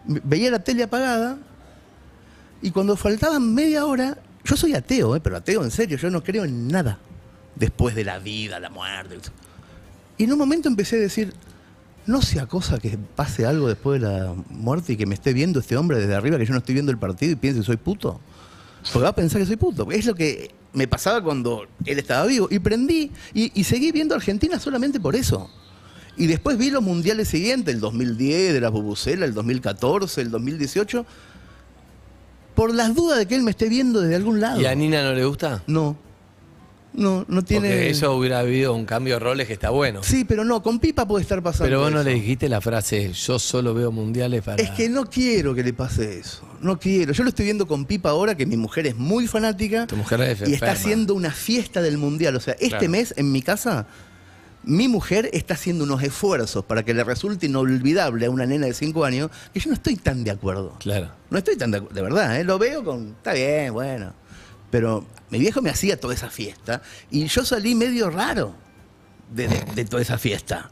veía 0.07 0.51
la 0.51 0.61
tele 0.61 0.83
apagada. 0.83 1.39
Y 2.63 2.71
cuando 2.71 2.97
faltaban 2.97 3.55
media 3.55 3.85
hora, 3.85 4.19
yo 4.45 4.57
soy 4.57 4.75
ateo, 4.75 5.17
¿eh? 5.17 5.21
pero 5.21 5.37
ateo 5.37 5.63
en 5.63 5.71
serio, 5.71 5.99
yo 5.99 6.11
no 6.11 6.23
creo 6.23 6.45
en 6.45 6.69
nada. 6.69 6.99
Después 7.55 7.95
de 7.95 8.05
la 8.05 8.19
vida, 8.19 8.61
la 8.61 8.71
muerte. 8.71 9.19
Y 10.19 10.25
en 10.25 10.33
un 10.33 10.39
momento 10.39 10.69
empecé 10.69 10.97
a 10.97 11.01
decir, 11.01 11.35
no 12.07 12.23
sea 12.23 12.47
cosa 12.47 12.79
que 12.79 12.97
pase 12.97 13.45
algo 13.45 13.69
después 13.69 14.01
de 14.01 14.09
la 14.09 14.35
muerte 14.51 14.95
y 14.95 14.97
que 14.97 15.07
me 15.07 15.15
esté 15.15 15.33
viendo 15.33 15.61
este 15.61 15.77
hombre 15.77 15.99
desde 15.99 16.15
arriba, 16.15 16.39
que 16.39 16.47
yo 16.47 16.53
no 16.53 16.59
estoy 16.59 16.75
viendo 16.75 16.93
el 16.93 16.99
partido 16.99 17.33
y 17.33 17.37
piense 17.37 17.61
que 17.61 17.67
soy 17.67 17.77
puto. 17.77 18.21
Porque 18.93 19.03
va 19.03 19.11
a 19.11 19.15
pensar 19.15 19.41
que 19.41 19.47
soy 19.47 19.57
puto. 19.57 19.91
Es 19.91 20.07
lo 20.07 20.15
que 20.15 20.55
me 20.77 20.87
pasaba 20.87 21.23
cuando 21.23 21.67
él 21.87 21.99
estaba 21.99 22.27
vivo. 22.27 22.49
Y 22.51 22.59
prendí 22.59 23.11
y, 23.33 23.51
y 23.59 23.65
seguí 23.65 23.93
viendo 23.93 24.15
Argentina 24.15 24.61
solamente 24.61 25.01
por 25.01 25.17
eso. 25.17 25.51
Y 26.19 26.27
después 26.27 26.59
vi 26.59 26.71
los 26.71 26.83
mundiales 26.83 27.29
siguientes, 27.29 27.75
el 27.75 27.81
2010, 27.81 28.53
de 28.53 28.61
la 28.61 28.69
Bubucela, 28.69 29.25
el 29.25 29.35
2014, 29.35 30.21
el 30.21 30.31
2018, 30.31 31.07
por 32.55 32.75
las 32.75 32.95
dudas 32.95 33.19
de 33.19 33.27
que 33.27 33.35
él 33.35 33.43
me 33.43 33.51
esté 33.51 33.69
viendo 33.69 34.03
desde 34.03 34.17
algún 34.17 34.41
lado. 34.41 34.61
¿Y 34.61 34.67
a 34.67 34.75
Nina 34.75 35.03
no 35.03 35.15
le 35.15 35.25
gusta? 35.25 35.63
No. 35.67 35.97
No, 36.97 37.25
no 37.29 37.43
tiene. 37.43 37.69
Porque 37.69 37.91
eso 37.91 38.17
hubiera 38.17 38.39
habido 38.41 38.75
un 38.75 38.87
cambio 38.87 39.15
de 39.15 39.21
roles 39.21 39.47
que 39.47 39.53
está 39.53 39.71
bueno. 39.71 40.01
Sí, 40.03 40.25
pero 40.25 40.45
no, 40.45 40.63
con 40.63 40.79
Pipa 40.81 41.07
puede 41.07 41.23
estar 41.23 41.43
pasando. 41.43 41.67
Pero 41.67 41.81
vos 41.81 41.93
no 41.93 42.01
eso. 42.01 42.09
le 42.09 42.15
dijiste 42.15 42.49
la 42.49 42.61
frase, 42.61 43.13
yo 43.13 43.39
solo 43.39 43.75
veo 43.75 43.93
mundiales 43.93 44.43
para... 44.43 44.63
Es 44.63 44.71
que 44.71 44.89
no 44.89 45.05
quiero 45.05 45.55
que 45.55 45.63
le 45.63 45.73
pase 45.75 46.19
eso. 46.19 46.43
No 46.63 46.79
quiero. 46.81 47.13
Yo 47.13 47.23
lo 47.23 47.29
estoy 47.29 47.45
viendo 47.45 47.67
con 47.67 47.85
Pipa 47.85 48.11
ahora, 48.11 48.35
que 48.35 48.47
mi 48.47 48.57
mujer 48.57 48.87
es 48.87 48.97
muy 48.97 49.27
fanática. 49.27 49.87
Tu 49.87 49.97
mujer 49.97 50.21
es 50.23 50.49
Y 50.49 50.55
está 50.55 50.73
haciendo 50.73 51.15
una 51.15 51.31
fiesta 51.31 51.83
del 51.83 51.99
mundial. 51.99 52.35
O 52.37 52.41
sea, 52.41 52.55
este 52.55 52.71
Claro. 52.71 52.89
mes 52.91 53.13
en 53.19 53.31
mi 53.31 53.43
casa, 53.43 53.87
mi 54.65 54.89
mujer 54.89 55.29
está 55.35 55.53
haciendo 55.55 55.85
unos 55.85 56.03
esfuerzos 56.03 56.65
para 56.65 56.83
que 56.83 56.95
le 56.95 57.05
resulte 57.05 57.45
inolvidable 57.47 58.25
a 58.27 58.31
una 58.31 58.47
nena 58.47 58.67
de 58.67 58.73
5 58.73 59.05
años, 59.05 59.31
que 59.53 59.61
yo 59.61 59.69
no 59.69 59.75
estoy 59.75 59.97
tan 59.97 60.25
de 60.25 60.31
acuerdo. 60.31 60.75
Claro. 60.81 61.11
No 61.31 61.37
estoy 61.39 61.57
tan 61.57 61.71
de 61.71 61.77
acuerdo, 61.79 61.95
de 61.95 62.03
verdad, 62.03 62.41
¿eh? 62.41 62.45
lo 62.45 62.59
veo 62.59 62.83
con. 62.83 63.09
Está 63.09 63.35
bien, 63.35 63.73
bueno. 63.75 64.13
Pero 64.71 65.07
mi 65.31 65.39
viejo 65.39 65.63
me 65.63 65.71
hacía 65.71 65.99
toda 65.99 66.15
esa 66.15 66.31
fiesta 66.31 66.83
y 67.11 67.27
yo 67.27 67.45
salí 67.45 67.75
medio 67.75 68.11
raro 68.11 68.55
de, 69.33 69.49
de- 69.49 69.65
de 69.75 69.85
toda 69.85 70.03
esa 70.03 70.19
fiesta. 70.19 70.71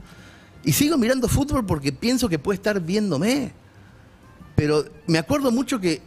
Y 0.64 0.72
sigo 0.72 0.96
mirando 0.96 1.28
fútbol 1.28 1.66
porque 1.66 1.92
pienso 1.92 2.28
que 2.28 2.38
puede 2.38 2.56
estar 2.56 2.80
viéndome. 2.80 3.52
Pero 4.56 4.84
me 5.06 5.18
acuerdo 5.18 5.50
mucho 5.50 5.80
que 5.80 6.00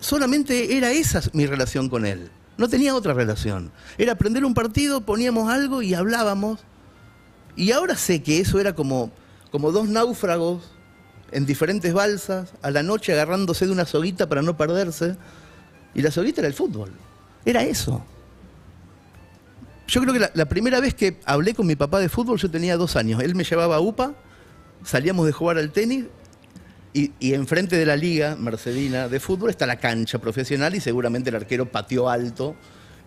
solamente 0.00 0.76
era 0.76 0.90
esa 0.90 1.22
mi 1.32 1.46
relación 1.46 1.88
con 1.88 2.04
él. 2.04 2.30
No 2.58 2.68
tenía 2.68 2.94
otra 2.94 3.14
relación. 3.14 3.72
Era 3.96 4.14
prender 4.16 4.44
un 4.44 4.54
partido, 4.54 5.00
poníamos 5.00 5.48
algo 5.50 5.80
y 5.82 5.94
hablábamos. 5.94 6.60
Y 7.56 7.72
ahora 7.72 7.96
sé 7.96 8.22
que 8.22 8.40
eso 8.40 8.60
era 8.60 8.74
como, 8.74 9.10
como 9.50 9.72
dos 9.72 9.88
náufragos 9.88 10.70
en 11.30 11.46
diferentes 11.46 11.94
balsas, 11.94 12.52
a 12.60 12.70
la 12.70 12.82
noche 12.82 13.12
agarrándose 13.12 13.64
de 13.66 13.72
una 13.72 13.86
soguita 13.86 14.28
para 14.28 14.42
no 14.42 14.56
perderse. 14.56 15.16
Y 15.94 16.02
la 16.02 16.10
soguita 16.10 16.40
era 16.42 16.48
el 16.48 16.54
fútbol. 16.54 16.92
Era 17.44 17.62
eso. 17.62 18.04
Yo 19.88 20.00
creo 20.00 20.14
que 20.14 20.30
la, 20.32 20.46
primera 20.46 20.80
vez 20.80 20.94
que 20.94 21.18
hablé 21.24 21.54
con 21.54 21.66
mi 21.66 21.76
papá 21.76 22.00
de 22.00 22.08
fútbol 22.08 22.38
yo 22.38 22.50
tenía 22.50 22.76
dos 22.76 22.96
años. 22.96 23.22
Él 23.22 23.34
me 23.34 23.44
llevaba 23.44 23.76
a 23.76 23.80
UPA, 23.80 24.14
salíamos 24.84 25.26
de 25.26 25.32
jugar 25.32 25.58
al 25.58 25.70
tenis 25.70 26.06
y, 26.94 27.12
y 27.18 27.34
enfrente 27.34 27.76
de 27.76 27.84
la 27.84 27.96
liga 27.96 28.36
mercedina 28.36 29.08
de 29.08 29.20
fútbol 29.20 29.50
está 29.50 29.66
la 29.66 29.76
cancha 29.76 30.18
profesional 30.18 30.74
y 30.74 30.80
seguramente 30.80 31.30
el 31.30 31.36
arquero 31.36 31.70
pateó 31.70 32.08
alto 32.08 32.56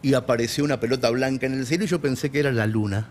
y 0.01 0.13
apareció 0.13 0.63
una 0.63 0.79
pelota 0.79 1.09
blanca 1.09 1.47
en 1.47 1.53
el 1.53 1.65
cielo 1.65 1.85
y 1.85 1.87
yo 1.87 1.99
pensé 1.99 2.29
que 2.29 2.39
era 2.39 2.51
la 2.51 2.67
luna. 2.67 3.09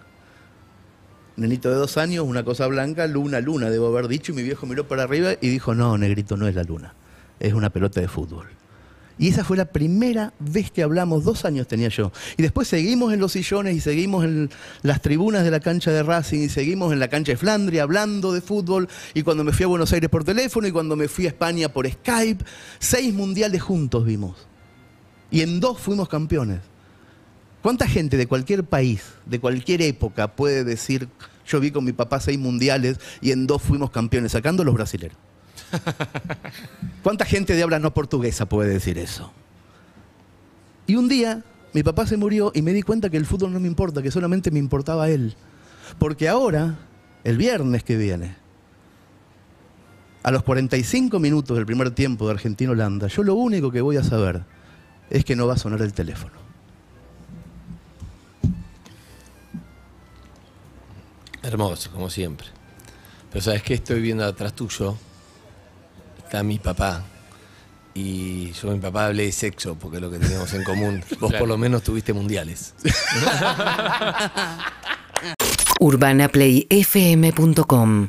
Nenito 1.36 1.68
de 1.68 1.74
dos 1.74 1.96
años, 1.96 2.24
una 2.24 2.44
cosa 2.44 2.68
blanca, 2.68 3.08
luna, 3.08 3.40
luna, 3.40 3.68
debo 3.70 3.88
haber 3.88 4.06
dicho, 4.06 4.30
y 4.30 4.36
mi 4.36 4.44
viejo 4.44 4.66
miró 4.66 4.86
para 4.86 5.02
arriba 5.02 5.32
y 5.40 5.48
dijo, 5.48 5.74
no, 5.74 5.98
negrito, 5.98 6.36
no 6.36 6.46
es 6.46 6.54
la 6.54 6.62
luna, 6.62 6.94
es 7.40 7.52
una 7.54 7.70
pelota 7.70 8.00
de 8.00 8.06
fútbol. 8.06 8.46
Y 9.18 9.28
esa 9.28 9.44
fue 9.44 9.56
la 9.56 9.66
primera 9.66 10.32
vez 10.40 10.70
que 10.70 10.82
hablamos, 10.82 11.24
dos 11.24 11.44
años 11.44 11.68
tenía 11.68 11.88
yo. 11.88 12.10
Y 12.36 12.42
después 12.42 12.66
seguimos 12.66 13.12
en 13.12 13.20
los 13.20 13.32
sillones 13.32 13.76
y 13.76 13.80
seguimos 13.80 14.24
en 14.24 14.50
las 14.82 15.02
tribunas 15.02 15.44
de 15.44 15.50
la 15.52 15.60
cancha 15.60 15.92
de 15.92 16.02
Racing 16.02 16.40
y 16.40 16.48
seguimos 16.48 16.92
en 16.92 16.98
la 16.98 17.08
cancha 17.08 17.32
de 17.32 17.36
Flandria 17.36 17.84
hablando 17.84 18.32
de 18.32 18.40
fútbol. 18.40 18.88
Y 19.14 19.22
cuando 19.22 19.44
me 19.44 19.52
fui 19.52 19.64
a 19.64 19.68
Buenos 19.68 19.92
Aires 19.92 20.10
por 20.10 20.24
teléfono 20.24 20.66
y 20.66 20.72
cuando 20.72 20.96
me 20.96 21.06
fui 21.06 21.26
a 21.26 21.28
España 21.28 21.68
por 21.68 21.88
Skype, 21.88 22.44
seis 22.80 23.14
mundiales 23.14 23.62
juntos 23.62 24.04
vimos. 24.04 24.48
Y 25.30 25.42
en 25.42 25.60
dos 25.60 25.78
fuimos 25.78 26.08
campeones. 26.08 26.60
¿Cuánta 27.62 27.88
gente 27.88 28.16
de 28.16 28.26
cualquier 28.26 28.64
país, 28.64 29.02
de 29.24 29.40
cualquier 29.40 29.80
época, 29.80 30.36
puede 30.36 30.64
decir, 30.64 31.08
yo 31.46 31.60
vi 31.60 31.70
con 31.70 31.84
mi 31.84 31.92
papá 31.92 32.20
seis 32.20 32.38
mundiales 32.38 32.98
y 33.22 33.30
en 33.30 33.46
dos 33.46 33.62
fuimos 33.62 33.90
campeones, 33.90 34.32
sacando 34.32 34.64
los 34.64 34.74
brasileños? 34.74 35.16
¿Cuánta 37.02 37.24
gente 37.24 37.54
de 37.54 37.62
habla 37.62 37.78
no 37.78 37.92
portuguesa 37.92 38.46
puede 38.46 38.70
decir 38.70 38.98
eso? 38.98 39.32
Y 40.86 40.96
un 40.96 41.08
día 41.08 41.42
mi 41.74 41.82
papá 41.82 42.06
se 42.06 42.16
murió 42.16 42.52
y 42.54 42.62
me 42.62 42.72
di 42.72 42.82
cuenta 42.82 43.10
que 43.10 43.16
el 43.16 43.26
fútbol 43.26 43.52
no 43.52 43.58
me 43.58 43.66
importa, 43.66 44.00
que 44.00 44.12
solamente 44.12 44.52
me 44.52 44.60
importaba 44.60 45.10
él. 45.10 45.34
Porque 45.98 46.28
ahora, 46.28 46.78
el 47.24 47.36
viernes 47.36 47.82
que 47.82 47.96
viene, 47.96 48.36
a 50.22 50.30
los 50.30 50.44
45 50.44 51.18
minutos 51.18 51.56
del 51.56 51.66
primer 51.66 51.90
tiempo 51.90 52.26
de 52.26 52.32
Argentina-Holanda, 52.34 53.08
yo 53.08 53.24
lo 53.24 53.34
único 53.34 53.72
que 53.72 53.80
voy 53.80 53.96
a 53.96 54.04
saber 54.04 54.44
es 55.10 55.24
que 55.24 55.34
no 55.34 55.48
va 55.48 55.54
a 55.54 55.58
sonar 55.58 55.82
el 55.82 55.92
teléfono. 55.92 56.34
Hermoso, 61.42 61.90
como 61.90 62.08
siempre. 62.08 62.46
Pero 63.30 63.42
¿sabes 63.42 63.64
qué? 63.64 63.74
Estoy 63.74 64.00
viendo 64.00 64.24
atrás 64.24 64.54
tuyo. 64.54 64.96
Está 66.34 66.42
mi 66.42 66.58
papá. 66.58 67.04
Y 67.94 68.50
yo 68.54 68.72
mi 68.72 68.80
papá 68.80 69.06
hablé 69.06 69.26
de 69.26 69.30
sexo, 69.30 69.76
porque 69.76 69.98
es 69.98 70.02
lo 70.02 70.10
que 70.10 70.18
teníamos 70.18 70.52
en 70.52 70.64
común. 70.64 71.00
Vos 71.20 71.30
Claro. 71.30 71.38
por 71.38 71.46
lo 71.46 71.56
menos 71.56 71.84
tuviste 71.84 72.12
mundiales. 72.12 72.74
urbanaplayfm.com 75.78 78.08